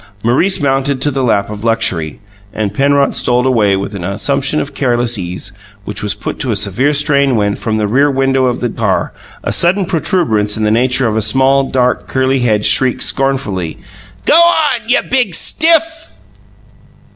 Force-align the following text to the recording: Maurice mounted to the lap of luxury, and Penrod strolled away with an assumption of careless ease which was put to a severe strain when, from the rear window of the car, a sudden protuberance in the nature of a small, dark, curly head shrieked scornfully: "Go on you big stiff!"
Maurice 0.23 0.59
mounted 0.59 0.99
to 1.03 1.11
the 1.11 1.21
lap 1.21 1.51
of 1.51 1.63
luxury, 1.63 2.19
and 2.53 2.73
Penrod 2.73 3.13
strolled 3.13 3.45
away 3.45 3.75
with 3.75 3.93
an 3.93 4.03
assumption 4.03 4.59
of 4.59 4.73
careless 4.73 5.15
ease 5.15 5.51
which 5.85 6.01
was 6.01 6.15
put 6.15 6.39
to 6.39 6.49
a 6.49 6.55
severe 6.55 6.91
strain 6.91 7.35
when, 7.35 7.55
from 7.55 7.77
the 7.77 7.85
rear 7.87 8.09
window 8.09 8.45
of 8.45 8.61
the 8.61 8.69
car, 8.69 9.13
a 9.43 9.53
sudden 9.53 9.85
protuberance 9.85 10.57
in 10.57 10.63
the 10.63 10.71
nature 10.71 11.07
of 11.07 11.15
a 11.15 11.21
small, 11.21 11.65
dark, 11.69 12.07
curly 12.07 12.39
head 12.39 12.65
shrieked 12.65 13.03
scornfully: 13.03 13.77
"Go 14.25 14.33
on 14.41 14.89
you 14.89 15.03
big 15.03 15.35
stiff!" 15.35 16.11